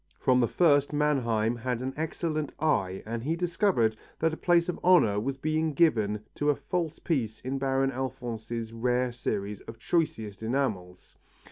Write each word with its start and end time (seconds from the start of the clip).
From 0.17 0.39
the 0.39 0.47
first, 0.47 0.93
Mannheim 0.93 1.55
had 1.57 1.79
an 1.79 1.93
excellent 1.95 2.53
eye 2.59 3.03
and 3.05 3.21
he 3.23 3.35
discovered 3.35 3.95
that 4.17 4.33
a 4.33 4.37
place 4.37 4.67
of 4.67 4.79
honour 4.83 5.19
was 5.19 5.37
being 5.37 5.73
given 5.75 6.23
to 6.33 6.49
a 6.49 6.55
false 6.55 6.97
piece 6.97 7.39
in 7.41 7.59
Baron 7.59 7.91
Alphonse's 7.91 8.73
rare 8.73 9.11
series 9.11 9.61
of 9.61 9.77
choicest 9.77 10.41
enamels. 10.41 11.17